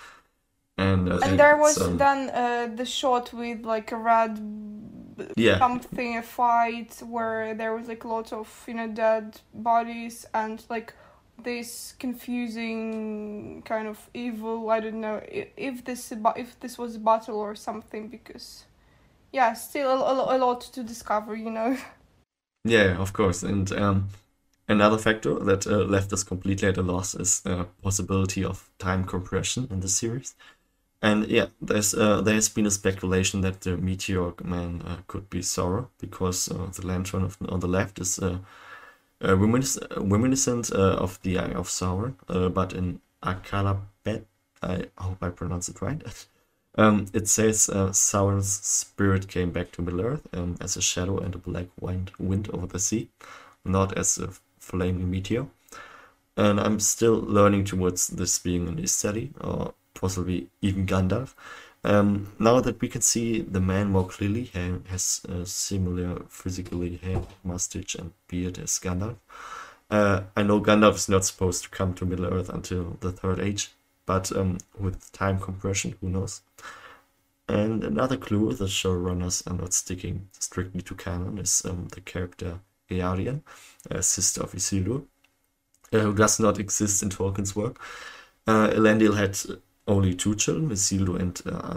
and 0.78 1.08
And 1.08 1.38
there 1.38 1.56
was 1.56 1.80
um, 1.80 1.96
then 1.96 2.30
uh, 2.30 2.74
the 2.74 2.84
shot 2.84 3.32
with 3.32 3.64
like 3.64 3.92
a 3.92 3.96
red 3.96 4.38
yeah. 5.36 5.58
something 5.58 6.16
a 6.16 6.22
fight 6.22 7.02
where 7.06 7.54
there 7.54 7.74
was 7.74 7.88
like 7.88 8.04
a 8.04 8.08
lot 8.08 8.32
of 8.32 8.64
you 8.66 8.74
know 8.74 8.88
dead 8.88 9.40
bodies 9.52 10.26
and 10.34 10.62
like 10.70 10.94
this 11.42 11.94
confusing 11.98 13.62
kind 13.64 13.88
of 13.88 13.98
evil. 14.14 14.70
I 14.70 14.80
don't 14.80 15.00
know 15.00 15.22
if 15.28 15.84
this 15.84 16.12
if 16.36 16.60
this 16.60 16.78
was 16.78 16.96
a 16.96 16.98
battle 16.98 17.38
or 17.38 17.54
something 17.54 18.08
because 18.08 18.64
yeah 19.32 19.52
still 19.52 19.90
a, 19.90 19.96
a, 19.96 20.36
a 20.36 20.38
lot 20.38 20.60
to 20.60 20.82
discover 20.82 21.34
you 21.34 21.50
know 21.50 21.76
Yeah, 22.64 22.98
of 23.00 23.12
course. 23.12 23.42
And 23.42 23.72
um, 23.72 24.08
another 24.68 24.98
factor 24.98 25.34
that 25.40 25.66
uh, 25.66 25.84
left 25.84 26.12
us 26.12 26.22
completely 26.22 26.68
at 26.68 26.76
a 26.76 26.82
loss 26.82 27.14
is 27.14 27.40
the 27.40 27.66
possibility 27.82 28.44
of 28.44 28.70
time 28.78 29.04
compression 29.04 29.66
in 29.70 29.80
the 29.80 29.88
series. 29.88 30.34
And 31.02 31.26
yeah, 31.28 31.46
there's 31.62 31.94
uh, 31.94 32.20
there 32.20 32.34
has 32.34 32.50
been 32.50 32.66
a 32.66 32.70
speculation 32.70 33.40
that 33.40 33.62
the 33.62 33.76
Meteor 33.78 34.34
Man 34.44 34.82
uh, 34.86 34.98
could 35.06 35.30
be 35.30 35.40
Sauron 35.40 35.88
because 35.98 36.50
uh, 36.50 36.66
the 36.74 36.86
lantern 36.86 37.24
of, 37.24 37.38
on 37.48 37.60
the 37.60 37.68
left 37.68 37.98
is 37.98 38.18
uh, 38.18 38.38
uh, 39.24 39.36
reminiscent 39.36 40.72
uh, 40.72 40.96
of 40.98 41.20
the 41.22 41.38
Eye 41.38 41.52
of 41.52 41.68
Sauron, 41.68 42.16
uh, 42.28 42.50
but 42.50 42.74
in 42.74 43.00
Akallabêth, 43.22 44.24
I 44.62 44.86
hope 44.98 45.18
I 45.22 45.30
pronounce 45.30 45.68
it 45.70 45.80
right. 45.80 46.02
Um, 46.76 47.06
it 47.12 47.28
says 47.28 47.68
uh, 47.68 47.88
Sauron's 47.88 48.50
spirit 48.50 49.28
came 49.28 49.50
back 49.50 49.72
to 49.72 49.82
Middle 49.82 50.02
Earth 50.02 50.26
um, 50.32 50.56
as 50.60 50.76
a 50.76 50.82
shadow 50.82 51.18
and 51.18 51.34
a 51.34 51.38
black 51.38 51.66
wind, 51.80 52.12
wind 52.18 52.48
over 52.52 52.66
the 52.66 52.78
sea, 52.78 53.08
not 53.64 53.96
as 53.98 54.18
a 54.18 54.30
flaming 54.58 55.10
meteor. 55.10 55.46
And 56.36 56.60
I'm 56.60 56.80
still 56.80 57.20
learning 57.20 57.64
towards 57.64 58.06
this 58.06 58.38
being 58.38 58.68
an 58.68 58.76
Istari, 58.76 59.30
or 59.40 59.74
possibly 59.94 60.48
even 60.62 60.86
Gandalf. 60.86 61.34
Um, 61.82 62.32
now 62.38 62.60
that 62.60 62.80
we 62.80 62.88
can 62.88 63.00
see 63.00 63.40
the 63.40 63.60
man 63.60 63.90
more 63.90 64.06
clearly, 64.06 64.44
he 64.44 64.74
has 64.88 65.22
a 65.28 65.44
similar 65.46 66.22
physically 66.28 66.96
hair, 66.96 67.22
mustache, 67.42 67.94
and 67.94 68.12
beard 68.28 68.58
as 68.58 68.78
Gandalf. 68.78 69.16
Uh, 69.90 70.22
I 70.36 70.42
know 70.44 70.60
Gandalf 70.60 70.94
is 70.94 71.08
not 71.08 71.24
supposed 71.24 71.64
to 71.64 71.70
come 71.70 71.94
to 71.94 72.06
Middle 72.06 72.26
Earth 72.26 72.48
until 72.48 72.96
the 73.00 73.10
Third 73.10 73.40
Age, 73.40 73.70
but 74.10 74.36
um, 74.36 74.58
with 74.76 75.12
time 75.12 75.38
compression, 75.38 75.94
who 76.00 76.08
knows? 76.10 76.42
And 77.48 77.84
another 77.84 78.16
clue 78.16 78.52
the 78.52 78.64
showrunners 78.64 79.48
are 79.48 79.54
not 79.54 79.72
sticking 79.72 80.26
strictly 80.32 80.82
to 80.82 80.96
canon 80.96 81.38
is 81.38 81.62
um, 81.64 81.86
the 81.94 82.00
character 82.00 82.58
Eärien, 82.90 83.42
a 83.88 84.02
sister 84.02 84.42
of 84.42 84.50
Isildur, 84.50 85.04
uh, 85.92 85.98
who 86.00 86.12
does 86.12 86.40
not 86.40 86.58
exist 86.58 87.04
in 87.04 87.10
Tolkien's 87.10 87.54
work. 87.54 87.80
Uh, 88.48 88.70
Elendil 88.70 89.16
had 89.16 89.38
only 89.86 90.12
two 90.14 90.34
children, 90.34 90.70
Isildur 90.70 91.20
and 91.20 91.40
uh, 91.46 91.72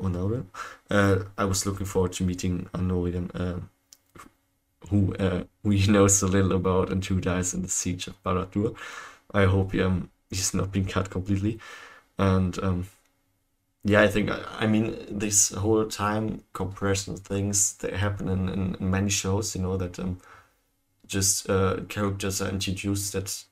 Anorian. 0.00 0.46
Uh, 0.90 1.18
I 1.36 1.44
was 1.44 1.66
looking 1.66 1.84
forward 1.84 2.14
to 2.14 2.24
meeting 2.24 2.70
Anorian, 2.72 3.30
uh, 3.34 3.60
who 4.88 5.14
uh, 5.16 5.44
we 5.62 5.86
know 5.86 6.08
so 6.08 6.28
little 6.28 6.52
about 6.52 6.90
and 6.90 7.04
who 7.04 7.20
dies 7.20 7.52
in 7.52 7.60
the 7.60 7.68
siege 7.68 8.06
of 8.06 8.22
Barad-dûr. 8.22 8.74
I 9.34 9.44
hope 9.44 9.74
um, 9.74 10.08
he's 10.30 10.54
not 10.60 10.72
been 10.72 10.84
cut 10.84 11.10
completely. 11.10 11.58
And 12.18 12.58
um, 12.62 12.88
yeah, 13.84 14.02
I 14.02 14.08
think 14.08 14.30
I 14.58 14.66
mean 14.66 14.96
this 15.10 15.50
whole 15.50 15.86
time 15.86 16.42
compression 16.52 17.16
things 17.16 17.74
that 17.78 17.94
happen 17.94 18.28
in, 18.28 18.48
in, 18.48 18.90
many 18.90 19.10
shows. 19.10 19.54
You 19.54 19.62
know 19.62 19.76
that 19.76 19.98
um, 19.98 20.18
just 21.06 21.48
uh, 21.48 21.80
characters 21.88 22.42
are 22.42 22.50
introduced 22.50 23.12
that 23.12 23.44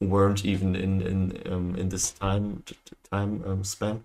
weren't 0.00 0.44
even 0.44 0.74
in 0.74 1.02
in 1.02 1.42
um, 1.52 1.76
in 1.76 1.90
this 1.90 2.10
time 2.12 2.64
time 3.10 3.42
um, 3.46 3.64
span. 3.64 4.04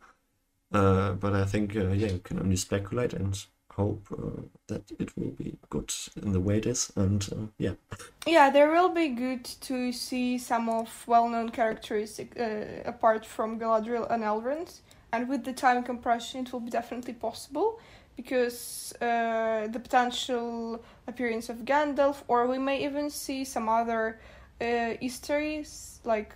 Uh, 0.71 1.13
but 1.13 1.33
I 1.33 1.45
think 1.45 1.75
uh, 1.75 1.89
yeah, 1.89 2.11
you 2.11 2.19
can 2.19 2.39
only 2.39 2.57
speculate 2.57 3.13
and 3.13 3.45
hope 3.75 4.07
uh, 4.11 4.41
that 4.67 4.83
it 4.99 5.15
will 5.17 5.31
be 5.31 5.57
good 5.69 5.93
in 6.21 6.31
the 6.31 6.39
way 6.39 6.57
it 6.57 6.65
is, 6.65 6.91
and 6.95 7.27
uh, 7.31 7.47
yeah. 7.57 7.73
Yeah, 8.25 8.49
there 8.49 8.71
will 8.71 8.89
be 8.89 9.09
good 9.09 9.43
to 9.61 9.91
see 9.91 10.37
some 10.37 10.69
of 10.69 11.03
well-known 11.07 11.49
characters 11.49 12.19
uh, 12.19 12.65
apart 12.85 13.25
from 13.25 13.59
Galadriel 13.59 14.09
and 14.09 14.23
Elrond 14.23 14.79
and 15.11 15.29
with 15.29 15.43
the 15.45 15.53
time 15.53 15.83
compression 15.83 16.41
it 16.41 16.51
will 16.51 16.59
be 16.59 16.69
definitely 16.69 17.13
possible 17.13 17.79
because 18.15 18.93
uh, 19.01 19.67
the 19.67 19.79
potential 19.79 20.81
appearance 21.07 21.49
of 21.49 21.57
Gandalf, 21.65 22.23
or 22.27 22.47
we 22.47 22.57
may 22.57 22.83
even 22.85 23.09
see 23.09 23.43
some 23.43 23.67
other 23.67 24.19
uh, 24.61 24.93
like 26.05 26.33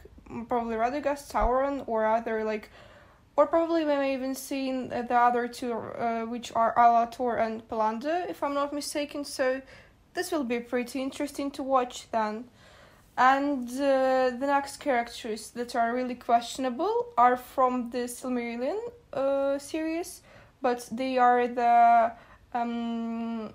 probably 0.48 0.75
Radagast, 0.75 1.31
Sauron, 1.31 1.84
or 1.88 2.05
other 2.05 2.43
like, 2.43 2.69
or 3.39 3.48
probably 3.48 3.86
we 3.86 3.96
may 3.96 4.13
even 4.13 4.36
see 4.36 4.69
the 4.69 5.15
other 5.15 5.48
two, 5.48 5.72
uh, 5.72 6.25
which 6.25 6.51
are 6.58 6.75
Alatar 6.75 7.39
and 7.39 7.65
Pallando, 7.69 8.29
if 8.29 8.43
I'm 8.43 8.53
not 8.53 8.74
mistaken. 8.74 9.24
So 9.24 9.62
this 10.13 10.29
will 10.29 10.43
be 10.43 10.60
pretty 10.60 11.01
interesting 11.01 11.50
to 11.51 11.63
watch 11.63 12.12
then. 12.12 12.50
And 13.17 13.69
uh, 13.69 14.31
the 14.41 14.46
next 14.46 14.81
characters 14.81 15.51
that 15.51 15.74
are 15.74 15.96
really 15.96 16.15
questionable 16.15 17.13
are 17.17 17.38
from 17.38 17.91
the 17.91 18.10
Silmarillion 18.10 18.77
uh, 19.13 19.58
series, 19.58 20.22
but 20.62 20.89
they 20.91 21.17
are 21.17 21.48
the 21.48 22.12
um, 22.53 23.53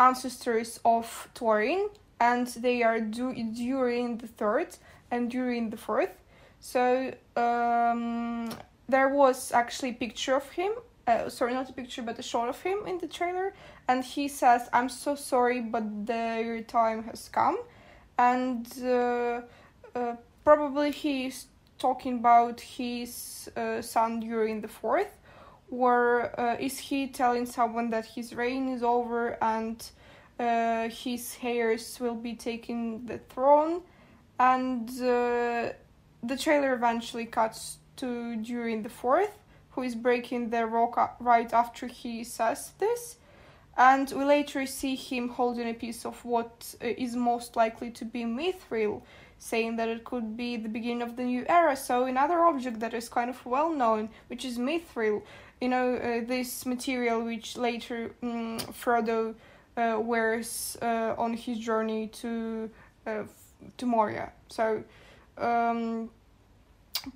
ancestors 0.00 0.80
of 0.86 1.28
Thorin, 1.34 1.90
and 2.18 2.46
they 2.46 2.82
are 2.82 2.98
du- 2.98 3.34
Durin 3.34 4.16
the 4.16 4.26
third 4.26 4.78
and 5.10 5.30
Durin 5.30 5.68
the 5.68 5.76
fourth. 5.76 6.16
So 6.60 7.12
um, 7.36 8.50
there 8.88 9.08
was 9.08 9.52
actually 9.52 9.90
a 9.90 9.94
picture 9.94 10.36
of 10.36 10.48
him. 10.50 10.72
Uh, 11.06 11.28
sorry, 11.28 11.54
not 11.54 11.70
a 11.70 11.72
picture, 11.72 12.02
but 12.02 12.18
a 12.18 12.22
shot 12.22 12.48
of 12.48 12.60
him 12.62 12.80
in 12.86 12.98
the 12.98 13.08
trailer, 13.08 13.54
and 13.88 14.04
he 14.04 14.28
says, 14.28 14.68
"I'm 14.72 14.88
so 14.88 15.14
sorry, 15.14 15.60
but 15.60 16.06
the 16.06 16.64
time 16.68 17.04
has 17.04 17.28
come." 17.28 17.58
and 18.18 18.66
uh, 18.82 19.40
uh, 19.94 20.16
probably 20.44 20.90
he's 20.90 21.46
talking 21.78 22.18
about 22.18 22.60
his 22.60 23.48
uh, 23.56 23.80
son 23.80 24.20
Durin 24.20 24.60
the 24.60 24.68
fourth 24.68 25.18
or 25.70 26.38
uh, 26.40 26.56
is 26.58 26.78
he 26.78 27.06
telling 27.06 27.46
someone 27.46 27.90
that 27.90 28.06
his 28.06 28.34
reign 28.34 28.68
is 28.68 28.82
over 28.82 29.38
and 29.42 29.90
uh, 30.40 30.88
his 30.88 31.36
heirs 31.42 31.98
will 32.00 32.14
be 32.14 32.34
taking 32.34 33.06
the 33.06 33.18
throne 33.18 33.82
and 34.40 34.88
the 34.88 36.36
trailer 36.36 36.74
eventually 36.74 37.26
cuts 37.26 37.78
to 37.98 38.36
Durin 38.36 38.82
the 38.82 38.88
fourth 38.88 39.38
who 39.70 39.82
is 39.82 39.94
breaking 39.94 40.50
the 40.50 40.66
rock 40.66 41.16
right 41.20 41.52
after 41.52 41.86
he 41.86 42.24
says 42.24 42.72
this 42.78 43.16
and 43.78 44.10
we 44.10 44.24
later 44.24 44.66
see 44.66 44.96
him 44.96 45.28
holding 45.28 45.68
a 45.68 45.72
piece 45.72 46.04
of 46.04 46.22
what 46.24 46.74
uh, 46.82 46.88
most 47.16 47.54
likely 47.54 47.90
to 47.92 48.04
be 48.04 48.24
mithril, 48.24 49.02
saying 49.38 49.76
that 49.76 49.88
it 49.88 50.02
could 50.04 50.36
be 50.36 50.56
the 50.56 50.68
beginning 50.68 51.00
of 51.00 51.14
the 51.14 51.22
new 51.22 51.46
era. 51.48 51.76
So 51.76 52.04
another 52.04 52.40
object 52.40 52.80
that 52.80 52.92
is 52.92 53.08
kind 53.08 53.30
of 53.30 53.46
well 53.46 53.72
known, 53.72 54.10
which 54.26 54.44
is 54.44 54.58
mithril, 54.58 55.22
you 55.60 55.68
know, 55.68 55.94
uh, 55.94 56.26
this 56.26 56.66
material 56.66 57.22
which 57.22 57.56
later 57.56 58.10
um, 58.20 58.58
Frodo 58.58 59.36
uh, 59.76 60.00
wears 60.00 60.76
uh, 60.82 61.14
on 61.16 61.34
his 61.34 61.58
journey 61.58 62.08
to 62.08 62.68
uh, 63.06 63.22
to 63.76 63.86
Moria. 63.86 64.32
So. 64.48 64.82
Um, 65.38 66.10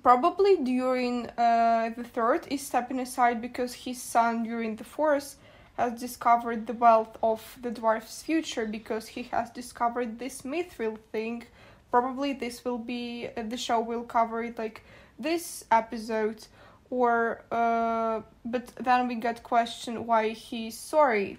probably 0.01 0.57
Durin 0.57 1.31
uh, 1.37 1.91
the 1.95 2.03
third 2.03 2.47
is 2.49 2.61
stepping 2.61 2.99
aside 2.99 3.41
because 3.41 3.73
his 3.73 4.01
son 4.01 4.43
Durin 4.43 4.75
the 4.75 4.83
fourth 4.83 5.37
has 5.77 5.99
discovered 5.99 6.67
the 6.67 6.73
wealth 6.73 7.17
of 7.23 7.57
the 7.61 7.71
dwarf's 7.71 8.21
future 8.21 8.65
because 8.65 9.07
he 9.07 9.23
has 9.23 9.49
discovered 9.49 10.19
this 10.19 10.43
mithril 10.43 10.97
thing. 11.11 11.43
Probably 11.91 12.33
this 12.33 12.63
will 12.63 12.77
be 12.77 13.29
uh, 13.35 13.43
the 13.43 13.57
show 13.57 13.79
will 13.79 14.03
cover 14.03 14.43
it 14.43 14.57
like 14.57 14.83
this 15.19 15.65
episode, 15.71 16.45
or 16.89 17.43
uh, 17.51 18.21
but 18.45 18.67
then 18.75 19.07
we 19.07 19.15
get 19.15 19.43
question 19.43 20.05
why 20.05 20.29
he's 20.29 20.77
sorry. 20.77 21.37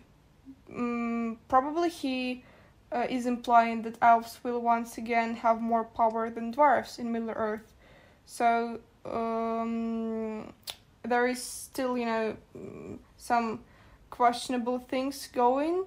Mm, 0.70 1.36
probably 1.48 1.88
he 1.90 2.44
uh, 2.92 3.06
is 3.08 3.26
implying 3.26 3.82
that 3.82 3.98
elves 4.00 4.38
will 4.42 4.60
once 4.60 4.98
again 4.98 5.36
have 5.36 5.60
more 5.60 5.84
power 5.84 6.30
than 6.30 6.50
dwarfs 6.50 6.98
in 6.98 7.12
Middle 7.12 7.30
Earth. 7.30 7.73
So 8.26 8.80
um, 9.04 10.52
there 11.02 11.26
is 11.26 11.42
still, 11.42 11.96
you 11.96 12.06
know, 12.06 12.36
some 13.16 13.60
questionable 14.10 14.78
things 14.78 15.28
going. 15.32 15.84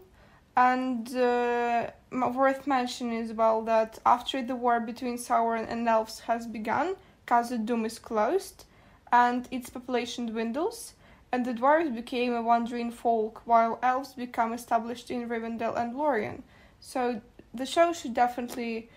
And 0.55 1.15
uh, 1.15 1.91
worth 2.11 2.65
mentioning 2.65 3.21
as 3.21 3.31
well 3.31 3.61
that 3.63 3.99
after 4.05 4.41
the 4.41 4.55
war 4.55 4.79
between 4.79 5.17
Sauron 5.17 5.69
and 5.69 5.87
elves 5.87 6.21
has 6.21 6.47
begun, 6.47 6.95
Khazad-dûm 7.27 7.85
is 7.85 7.99
closed, 7.99 8.65
and 9.11 9.47
its 9.51 9.69
population 9.69 10.25
dwindles, 10.25 10.93
and 11.31 11.45
the 11.45 11.53
dwarves 11.53 11.93
became 11.93 12.33
a 12.33 12.41
wandering 12.41 12.89
folk, 12.89 13.41
while 13.45 13.77
elves 13.83 14.13
become 14.13 14.51
established 14.51 15.11
in 15.11 15.29
Rivendell 15.29 15.77
and 15.77 15.95
Lorien. 15.95 16.41
So 16.79 17.21
the 17.53 17.65
show 17.65 17.93
should 17.93 18.15
definitely 18.15 18.89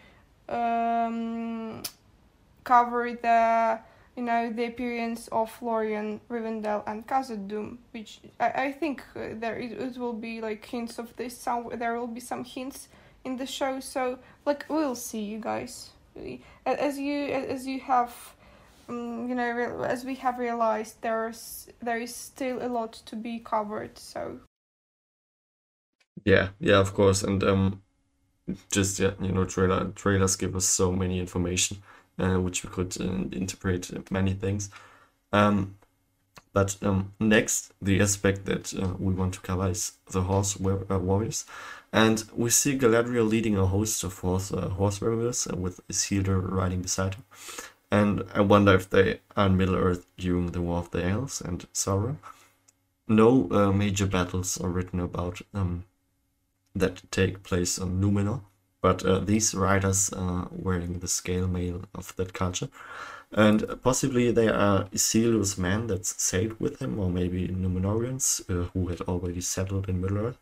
um, 0.49 1.82
cover 2.64 3.12
the 3.12 3.80
you 4.16 4.22
know 4.22 4.52
the 4.52 4.66
appearance 4.66 5.28
of 5.28 5.50
Lorien, 5.62 6.20
Rivendell, 6.28 6.82
and 6.86 7.06
Khazad-dûm, 7.06 7.78
which 7.92 8.20
I, 8.38 8.48
I 8.66 8.72
think 8.72 9.02
uh, 9.16 9.28
there 9.34 9.58
it, 9.58 9.72
it 9.72 9.98
will 9.98 10.12
be 10.12 10.40
like 10.40 10.64
hints 10.64 10.98
of 10.98 11.14
this. 11.16 11.36
Some 11.36 11.70
there 11.74 11.98
will 11.98 12.06
be 12.06 12.20
some 12.20 12.44
hints 12.44 12.88
in 13.24 13.36
the 13.36 13.46
show, 13.46 13.80
so 13.80 14.18
like 14.44 14.66
we'll 14.68 14.94
see, 14.94 15.22
you 15.22 15.38
guys. 15.38 15.90
As 16.66 16.98
you 16.98 17.26
as 17.26 17.66
you 17.66 17.80
have, 17.80 18.34
um, 18.88 19.28
you 19.28 19.34
know, 19.34 19.82
as 19.84 20.04
we 20.04 20.16
have 20.16 20.38
realized, 20.38 21.00
there's 21.00 21.68
there 21.80 21.98
is 21.98 22.14
still 22.14 22.58
a 22.60 22.68
lot 22.68 22.92
to 23.06 23.16
be 23.16 23.38
covered. 23.38 23.96
So. 23.98 24.40
Yeah, 26.24 26.48
yeah, 26.58 26.78
of 26.78 26.92
course, 26.92 27.22
and 27.22 27.42
um, 27.42 27.82
just 28.70 28.98
yeah, 28.98 29.12
you 29.20 29.32
know, 29.32 29.44
trailer 29.44 29.92
trailers 29.94 30.36
give 30.36 30.54
us 30.54 30.66
so 30.66 30.92
many 30.92 31.18
information 31.18 31.78
uh, 32.20 32.40
which 32.40 32.64
we 32.64 32.70
could 32.70 32.96
uh, 33.00 33.04
interpret 33.32 34.10
many 34.10 34.32
things. 34.34 34.70
Um, 35.32 35.76
but 36.52 36.76
um, 36.82 37.12
next, 37.20 37.72
the 37.80 38.00
aspect 38.00 38.44
that 38.46 38.74
uh, 38.74 38.94
we 38.98 39.14
want 39.14 39.34
to 39.34 39.40
cover 39.40 39.68
is 39.68 39.92
the 40.10 40.22
horse 40.22 40.58
warriors. 40.58 41.44
And 41.92 42.24
we 42.34 42.50
see 42.50 42.78
Galadriel 42.78 43.28
leading 43.28 43.56
a 43.56 43.66
host 43.66 44.04
of 44.04 44.18
horse, 44.18 44.52
uh, 44.52 44.68
horse 44.68 45.00
warriors 45.00 45.46
uh, 45.46 45.56
with 45.56 45.80
Isildur 45.88 46.50
riding 46.50 46.82
beside 46.82 47.14
her. 47.14 47.22
And 47.90 48.24
I 48.34 48.40
wonder 48.40 48.74
if 48.74 48.88
they 48.90 49.20
are 49.36 49.46
in 49.46 49.56
Middle 49.56 49.76
Earth 49.76 50.06
during 50.16 50.52
the 50.52 50.60
War 50.60 50.78
of 50.78 50.90
the 50.90 51.04
Elves 51.04 51.40
and 51.40 51.66
Sauron. 51.72 52.16
No 53.08 53.48
uh, 53.50 53.72
major 53.72 54.06
battles 54.06 54.60
are 54.60 54.68
written 54.68 55.00
about 55.00 55.42
um, 55.52 55.84
that 56.76 57.02
take 57.10 57.42
place 57.42 57.78
on 57.78 58.00
Numenor, 58.00 58.42
but 58.80 59.04
uh, 59.04 59.18
these 59.18 59.54
riders 59.54 60.12
are 60.12 60.49
wearing 60.50 60.99
the 60.99 61.08
scale 61.08 61.46
mail 61.46 61.82
of 61.94 62.14
that 62.16 62.32
culture. 62.32 62.68
And 63.32 63.80
possibly 63.82 64.32
they 64.32 64.49
are 64.49 64.84
Isildur's 64.87 65.56
men 65.56 65.87
that 65.87 66.04
sailed 66.04 66.58
with 66.58 66.80
him, 66.82 66.99
or 66.99 67.10
maybe 67.10 67.46
Numenorians 67.46 68.40
uh, 68.50 68.68
who 68.72 68.88
had 68.88 69.00
already 69.02 69.40
settled 69.40 69.88
in 69.88 70.00
Middle 70.00 70.18
Earth. 70.18 70.38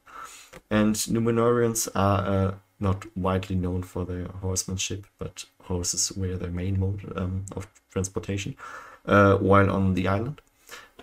And 0.71 0.95
Numenorians 0.95 1.89
are 1.95 2.27
uh, 2.27 2.55
not 2.81 3.05
widely 3.17 3.57
known 3.57 3.83
for 3.83 4.05
their 4.07 4.29
horsemanship, 4.41 5.07
but 5.19 5.45
horses 5.65 6.13
were 6.13 6.37
their 6.37 6.51
main 6.51 6.81
mode 6.81 7.13
um, 7.17 7.45
of 7.55 7.67
transportation 7.91 8.57
uh, 9.05 9.37
while 9.37 9.71
on 9.71 9.95
the 9.95 10.09
island. 10.09 10.41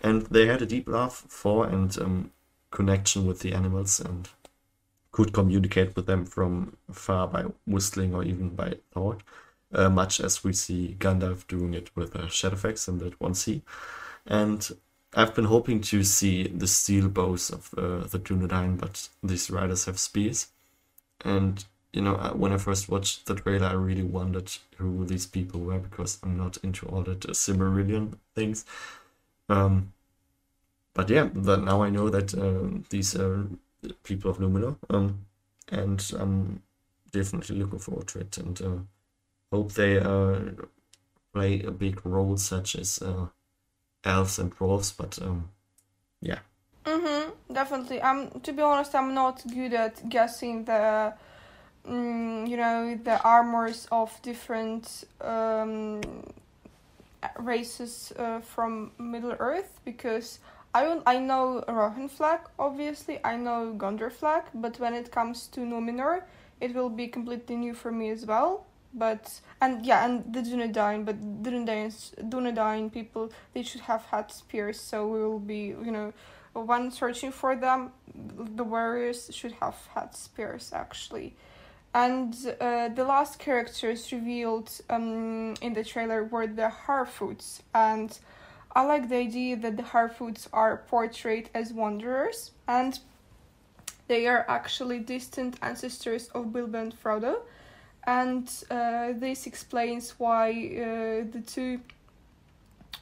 And 0.01 0.23
they 0.23 0.47
had 0.47 0.61
a 0.61 0.65
deep 0.65 0.87
love 0.87 1.13
for 1.13 1.67
and 1.67 1.95
um, 1.99 2.31
connection 2.71 3.27
with 3.27 3.41
the 3.41 3.53
animals 3.53 3.99
and 3.99 4.27
could 5.15 5.31
communicate 5.31 5.95
with 5.95 6.07
them 6.07 6.25
from 6.25 6.75
far 6.91 7.25
by 7.25 7.45
whistling 7.65 8.13
or 8.13 8.21
even 8.21 8.49
by 8.49 8.73
thought, 8.91 9.23
uh, 9.73 9.89
much 9.89 10.19
as 10.19 10.43
we 10.43 10.51
see 10.51 10.97
Gandalf 10.99 11.47
doing 11.47 11.73
it 11.73 11.89
with 11.95 12.13
uh, 12.17 12.23
Shadowfax 12.23 12.89
in 12.89 12.97
that 12.97 13.17
one 13.21 13.33
scene. 13.33 13.61
And 14.25 14.69
I've 15.13 15.33
been 15.33 15.45
hoping 15.45 15.79
to 15.83 16.03
see 16.03 16.49
the 16.49 16.67
steel 16.67 17.07
bows 17.07 17.49
of 17.49 17.73
uh, 17.77 18.05
the 18.05 18.19
Dunedain, 18.19 18.77
but 18.77 19.07
these 19.23 19.49
riders 19.49 19.85
have 19.85 19.99
spears. 19.99 20.47
And, 21.23 21.63
you 21.93 22.01
know, 22.01 22.15
when 22.35 22.51
I 22.51 22.57
first 22.57 22.89
watched 22.89 23.25
the 23.25 23.35
trailer, 23.35 23.67
I 23.67 23.73
really 23.73 24.03
wondered 24.03 24.51
who 24.75 25.05
these 25.05 25.25
people 25.25 25.61
were 25.61 25.79
because 25.79 26.19
I'm 26.23 26.35
not 26.35 26.57
into 26.57 26.87
all 26.87 27.03
that 27.03 27.23
uh, 27.23 27.29
Silmarillion 27.29 28.17
things. 28.35 28.65
Um, 29.47 29.93
but 30.93 31.09
yeah, 31.09 31.29
but 31.33 31.63
now 31.63 31.83
I 31.83 31.89
know 31.89 32.09
that 32.09 32.33
uh, 32.33 32.81
these 32.89 33.15
are 33.15 33.47
people 34.03 34.31
of 34.31 34.37
Numenor, 34.37 34.77
um, 34.89 35.25
and 35.71 36.13
I'm 36.17 36.61
definitely 37.11 37.57
looking 37.57 37.79
forward 37.79 38.07
to 38.09 38.19
it, 38.19 38.37
and 38.37 38.61
uh, 38.61 38.77
hope 39.51 39.73
they 39.73 39.99
uh, 39.99 40.39
play 41.33 41.61
a 41.61 41.71
big 41.71 42.05
role, 42.05 42.37
such 42.37 42.75
as 42.75 43.01
uh, 43.01 43.27
elves 44.03 44.39
and 44.39 44.55
dwarves. 44.55 44.95
But 44.95 45.21
um, 45.21 45.49
yeah. 46.21 46.39
Mhm. 46.85 47.31
Definitely. 47.51 48.01
Um. 48.01 48.29
To 48.43 48.53
be 48.53 48.61
honest, 48.61 48.93
I'm 48.95 49.13
not 49.13 49.43
good 49.53 49.73
at 49.73 50.07
guessing 50.09 50.65
the, 50.65 51.13
mm, 51.87 52.47
you 52.47 52.57
know, 52.57 52.95
the 53.03 53.21
armors 53.23 53.87
of 53.91 54.21
different 54.21 55.05
um 55.21 56.01
races 57.39 58.13
uh, 58.17 58.39
from 58.39 58.91
Middle 58.99 59.35
Earth 59.39 59.79
because 59.83 60.39
I 60.75 60.99
I 61.05 61.19
know 61.19 61.63
Rohan 61.69 62.09
flag, 62.09 62.41
obviously. 62.59 63.19
I 63.23 63.37
know 63.37 63.73
Gondor 63.77 64.11
flag, 64.11 64.43
but 64.53 64.77
when 64.77 64.93
it 64.93 65.09
comes 65.09 65.47
to 65.53 65.61
Numenor, 65.61 66.23
it 66.59 66.75
will 66.75 66.89
be 66.89 67.07
completely 67.07 67.55
new 67.55 67.73
for 67.73 67.91
me 67.91 68.09
as 68.09 68.25
well. 68.25 68.65
But 68.93 69.39
and 69.61 69.85
yeah, 69.85 70.05
and 70.05 70.33
the 70.33 70.41
Dunedain, 70.41 71.05
but 71.05 71.17
Dunedain, 71.43 71.91
Dunedain 72.29 72.91
people, 72.91 73.31
they 73.53 73.63
should 73.63 73.81
have 73.81 74.03
had 74.05 74.31
spears, 74.31 74.79
so 74.79 75.07
we 75.07 75.19
will 75.19 75.39
be, 75.39 75.63
you 75.87 75.91
know, 75.91 76.13
when 76.53 76.91
searching 76.91 77.31
for 77.31 77.55
them, 77.55 77.91
the 78.13 78.63
warriors 78.63 79.29
should 79.33 79.53
have 79.61 79.77
had 79.95 80.13
spears 80.13 80.71
actually. 80.73 81.35
And 81.93 82.35
uh, 82.59 82.89
the 82.89 83.05
last 83.05 83.39
characters 83.39 84.11
revealed 84.11 84.69
um, 84.89 85.53
in 85.61 85.73
the 85.73 85.85
trailer 85.85 86.25
were 86.25 86.47
the 86.47 86.69
Harfoots, 86.85 87.61
and 87.73 88.17
I 88.75 88.81
like 88.83 89.07
the 89.07 89.15
idea 89.15 89.55
that 89.55 89.77
the 89.77 89.83
Harfoots 89.83 90.47
are 90.51 90.83
portrayed 90.87 91.49
as 91.53 91.71
wanderers 91.71 92.51
and 92.67 92.99
they 94.07 94.27
are 94.27 94.45
actually 94.49 94.99
distant 94.99 95.57
ancestors 95.61 96.27
of 96.29 96.51
Bilbo 96.51 96.79
and 96.79 96.93
Frodo. 96.93 97.37
And 98.05 98.51
uh, 98.69 99.13
this 99.13 99.47
explains 99.47 100.11
why 100.19 100.49
uh, 100.51 101.31
the 101.31 101.41
two 101.45 101.79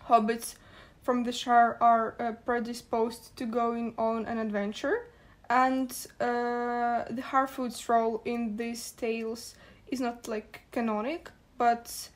hobbits 0.07 0.55
from 1.01 1.23
the 1.23 1.31
Shire 1.31 1.77
are 1.81 2.15
uh, 2.19 2.31
predisposed 2.45 3.35
to 3.37 3.45
going 3.45 3.95
on 3.97 4.25
an 4.25 4.37
adventure. 4.37 5.07
And 5.49 5.91
uh, 6.21 7.03
the 7.09 7.21
Harfoot's 7.21 7.89
role 7.89 8.21
in 8.25 8.55
these 8.55 8.91
tales 8.91 9.55
is 9.87 9.99
not 9.99 10.27
like 10.27 10.61
canonic, 10.71 11.29
but 11.57 12.09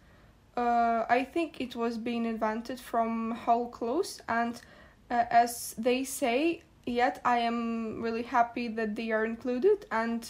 uh, 0.57 1.05
I 1.07 1.23
think 1.23 1.61
it 1.61 1.75
was 1.75 1.97
being 1.97 2.25
invented 2.25 2.79
from 2.79 3.31
Hall 3.31 3.67
Close, 3.69 4.19
and 4.27 4.59
uh, 5.11 5.25
as 5.29 5.75
they 5.77 6.03
say, 6.03 6.63
yet 6.85 7.21
I 7.23 7.39
am 7.39 8.01
really 8.01 8.23
happy 8.23 8.67
that 8.69 8.95
they 8.95 9.11
are 9.11 9.23
included 9.23 9.85
and 9.91 10.29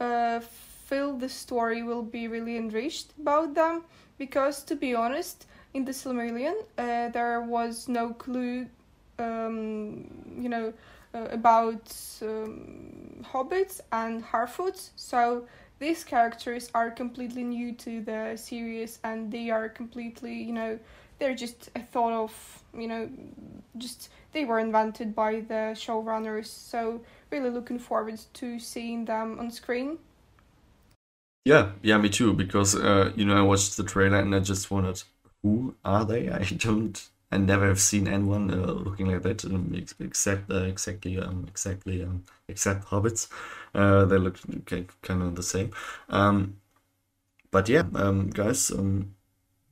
uh, 0.00 0.40
feel 0.40 1.18
the 1.18 1.28
story 1.28 1.82
will 1.82 2.02
be 2.02 2.28
really 2.28 2.56
enriched 2.56 3.12
about 3.20 3.54
them 3.54 3.82
because, 4.16 4.62
to 4.64 4.74
be 4.74 4.94
honest, 4.94 5.46
in 5.74 5.84
the 5.84 5.92
Silmarillion 5.92 6.54
uh, 6.78 7.10
there 7.10 7.42
was 7.42 7.88
no 7.88 8.14
clue, 8.14 8.66
um, 9.18 10.06
you 10.40 10.48
know, 10.48 10.72
uh, 11.14 11.26
about 11.30 11.94
um, 12.22 13.22
hobbits 13.22 13.80
and 13.92 14.24
Harfoots, 14.24 14.90
so 14.96 15.46
these 15.78 16.04
characters 16.04 16.70
are 16.74 16.90
completely 16.90 17.44
new 17.44 17.72
to 17.72 18.00
the 18.02 18.36
series 18.36 18.98
and 19.04 19.30
they 19.30 19.50
are 19.50 19.68
completely 19.68 20.34
you 20.34 20.52
know 20.52 20.78
they're 21.18 21.34
just 21.34 21.70
a 21.76 21.80
thought 21.80 22.12
of 22.12 22.62
you 22.74 22.88
know 22.88 23.08
just 23.76 24.10
they 24.32 24.44
were 24.44 24.58
invented 24.58 25.14
by 25.14 25.40
the 25.40 25.74
showrunners. 25.74 26.46
So 26.46 27.00
really 27.30 27.50
looking 27.50 27.78
forward 27.78 28.20
to 28.34 28.58
seeing 28.58 29.04
them 29.04 29.38
on 29.38 29.50
screen. 29.50 29.98
Yeah 31.44 31.72
yeah 31.82 31.98
me 31.98 32.08
too 32.08 32.34
because 32.34 32.74
uh, 32.74 33.12
you 33.16 33.24
know 33.24 33.36
i 33.36 33.42
watched 33.42 33.76
the 33.76 33.84
trailer 33.84 34.18
and 34.18 34.34
i 34.34 34.40
just 34.40 34.70
wondered 34.70 35.02
who 35.42 35.74
are 35.84 36.04
they? 36.04 36.28
I 36.30 36.42
don't 36.42 37.08
I 37.30 37.36
never 37.36 37.66
have 37.68 37.80
seen 37.80 38.08
anyone 38.08 38.50
uh, 38.50 38.72
looking 38.72 39.08
like 39.08 39.22
that, 39.22 39.44
um, 39.44 39.74
except 40.00 40.50
uh, 40.50 40.62
exactly 40.62 41.18
um, 41.18 41.44
exactly 41.46 42.02
um, 42.02 42.24
except 42.48 42.86
hobbits. 42.86 43.28
Uh, 43.74 44.06
they 44.06 44.16
look 44.16 44.38
kind 45.02 45.22
of 45.22 45.36
the 45.36 45.42
same. 45.42 45.70
Um, 46.08 46.56
but 47.50 47.68
yeah, 47.68 47.84
um, 47.94 48.30
guys, 48.30 48.70
um, 48.70 49.14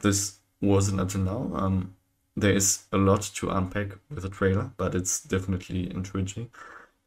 this 0.01 0.39
wasn't 0.61 1.01
until 1.01 1.23
now. 1.23 1.51
Um, 1.55 1.95
there 2.37 2.53
is 2.53 2.85
a 2.93 2.99
lot 2.99 3.23
to 3.37 3.49
unpack 3.49 3.93
with 4.11 4.23
the 4.23 4.29
trailer, 4.29 4.73
but 4.77 4.95
it's 4.95 5.23
definitely 5.23 5.91
intriguing, 5.91 6.51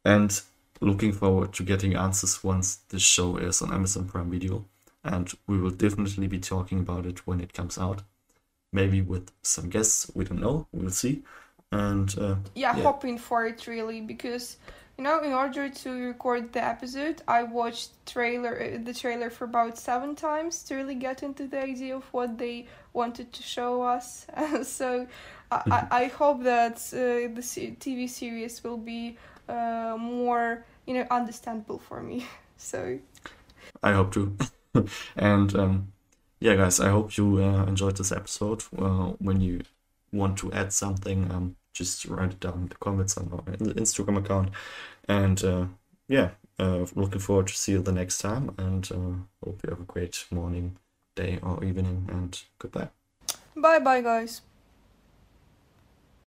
and 0.04 0.40
looking 0.80 1.12
forward 1.12 1.52
to 1.52 1.62
getting 1.62 1.94
answers 1.94 2.42
once 2.42 2.76
this 2.88 3.02
show 3.02 3.36
is 3.36 3.62
on 3.62 3.72
Amazon 3.72 4.08
Prime 4.08 4.30
Video, 4.30 4.64
and 5.04 5.32
we 5.46 5.58
will 5.60 5.70
definitely 5.70 6.26
be 6.26 6.40
talking 6.40 6.80
about 6.80 7.06
it 7.06 7.26
when 7.26 7.40
it 7.40 7.52
comes 7.52 7.78
out 7.78 8.02
maybe 8.72 9.00
with 9.02 9.30
some 9.42 9.68
guests. 9.68 10.10
We 10.14 10.24
don't 10.24 10.40
know. 10.40 10.66
We'll 10.72 10.90
see. 10.90 11.22
And 11.72 12.12
uh, 12.18 12.36
yeah, 12.54 12.76
yeah, 12.76 12.82
hoping 12.82 13.16
for 13.18 13.46
it 13.46 13.66
really 13.66 14.00
because 14.00 14.56
you 14.98 15.04
know 15.04 15.22
in 15.22 15.32
order 15.32 15.68
to 15.68 15.90
record 16.08 16.52
the 16.52 16.64
episode, 16.64 17.22
I 17.28 17.44
watched 17.44 17.90
trailer 18.06 18.60
uh, 18.60 18.78
the 18.82 18.92
trailer 18.92 19.30
for 19.30 19.44
about 19.44 19.78
seven 19.78 20.16
times 20.16 20.64
to 20.64 20.74
really 20.74 20.96
get 20.96 21.22
into 21.22 21.46
the 21.46 21.62
idea 21.62 21.96
of 21.96 22.04
what 22.12 22.38
they 22.38 22.66
wanted 22.92 23.32
to 23.32 23.42
show 23.42 23.82
us. 23.82 24.26
so 24.64 25.06
I, 25.52 25.86
I 25.90 26.04
hope 26.06 26.42
that 26.42 26.76
uh, 26.92 27.32
the 27.34 27.42
TV 27.78 28.08
series 28.08 28.64
will 28.64 28.78
be 28.78 29.16
uh, 29.48 29.96
more 29.98 30.64
you 30.86 30.94
know 30.94 31.06
understandable 31.10 31.78
for 31.78 32.02
me. 32.02 32.26
so 32.56 32.98
I 33.82 33.92
hope 33.92 34.12
too. 34.12 34.36
and 35.16 35.54
um, 35.54 35.92
yeah, 36.40 36.56
guys, 36.56 36.80
I 36.80 36.88
hope 36.88 37.16
you 37.16 37.42
uh, 37.42 37.66
enjoyed 37.66 37.96
this 37.96 38.12
episode. 38.12 38.64
Uh, 38.76 39.12
when 39.18 39.40
you 39.40 39.60
want 40.12 40.38
to 40.38 40.52
add 40.52 40.72
something, 40.72 41.30
um, 41.30 41.56
just 41.74 42.06
write 42.06 42.32
it 42.32 42.40
down 42.40 42.54
in 42.54 42.68
the 42.68 42.74
comments 42.76 43.16
on 43.16 43.30
our 43.32 43.42
Instagram 43.56 44.18
account. 44.18 44.50
And 45.06 45.42
uh, 45.44 45.66
yeah, 46.08 46.30
uh, 46.58 46.86
looking 46.94 47.20
forward 47.20 47.48
to 47.48 47.54
see 47.54 47.72
you 47.72 47.82
the 47.82 47.92
next 47.92 48.18
time. 48.18 48.54
And 48.58 48.90
uh, 48.90 49.44
hope 49.44 49.60
you 49.62 49.70
have 49.70 49.80
a 49.80 49.84
great 49.84 50.24
morning, 50.30 50.76
day, 51.14 51.38
or 51.42 51.62
evening. 51.62 52.08
And 52.10 52.40
goodbye. 52.58 52.88
Bye 53.54 53.78
bye, 53.78 54.00
guys. 54.00 54.40